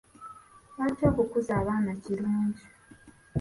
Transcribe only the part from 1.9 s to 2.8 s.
kirungi?